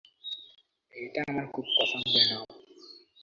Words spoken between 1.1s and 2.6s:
আমার খুব পছন্দের নাম।